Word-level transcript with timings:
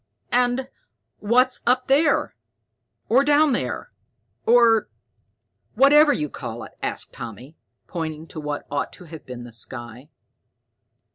"And 0.31 0.67
what's 1.19 1.61
up 1.67 1.85
there, 1.85 2.33
or 3.07 3.23
down 3.23 3.51
there, 3.51 3.91
or 4.47 4.89
whatever 5.75 6.11
you 6.11 6.27
call 6.27 6.63
it?" 6.63 6.71
asked 6.81 7.13
Tommy, 7.13 7.55
pointing 7.85 8.25
to 8.29 8.39
what 8.39 8.65
ought 8.71 8.91
to 8.93 9.03
have 9.03 9.27
been 9.27 9.43
the 9.43 9.53
sky. 9.53 10.09